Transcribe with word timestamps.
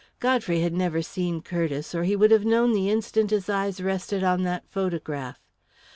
Godfrey 0.19 0.61
had 0.61 0.73
never 0.73 1.03
seen 1.03 1.43
Curtiss, 1.43 1.93
or 1.93 2.05
he 2.05 2.15
would 2.15 2.31
have 2.31 2.43
known 2.43 2.71
the 2.71 2.89
instant 2.89 3.29
his 3.29 3.49
eyes 3.51 3.79
rested 3.79 4.23
on 4.23 4.41
that 4.45 4.65
photograph! 4.67 5.37